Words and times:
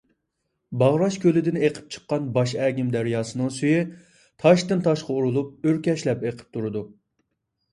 باغراش 0.83 1.17
كۆلىدىن 1.25 1.59
ئىېقىپ 1.59 1.91
چىقىدىغان 1.95 2.31
باش 2.37 2.55
ئەگىم 2.67 2.89
دەرياسىنىڭ 2.95 3.51
سۈيى 3.59 3.83
تاشتىن- 4.45 4.83
تاشقا 4.89 5.19
ئۇرۇلۇپ 5.19 5.69
ئۆركەشلەپ 5.71 6.27
ئىېقىپ 6.29 6.51
تۇرۇدۇ. 6.59 6.85